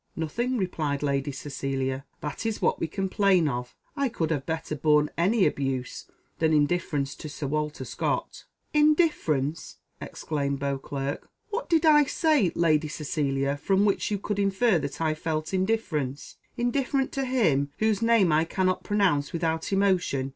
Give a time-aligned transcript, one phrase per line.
[0.15, 3.75] "Nothing." replied Lady Cecilia; "that is what we complain of.
[3.95, 6.07] I could have better borne any abuse
[6.39, 13.55] than indifference to Sir Walter Scott." "Indifference!" exclaimed Beauclerc "what did I say Lady Cecilia,
[13.57, 16.37] from which you could infer that I felt indifference?
[16.57, 20.29] Indifferent to him whose name I cannot pronounce without emotion!